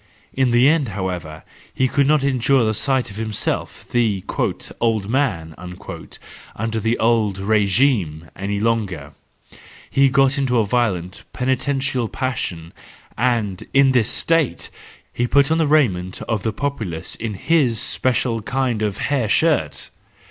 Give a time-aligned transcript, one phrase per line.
[0.33, 4.23] In the end, however, he could not endure the sight of himself, the
[4.79, 5.53] "old man"
[6.55, 9.13] under the old regime, any longer;
[9.87, 12.73] he got into a violent, penitential passion,
[13.15, 14.71] and in this state
[15.13, 19.91] he put on the raiment of the populace as his special kind of hair shirt!